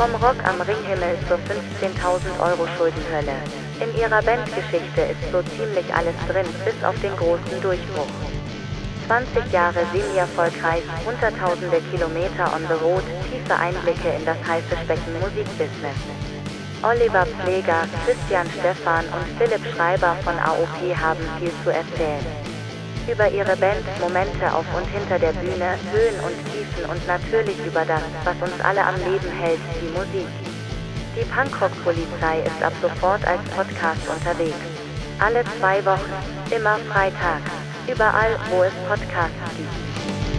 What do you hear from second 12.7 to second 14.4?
road, tiefe Einblicke in das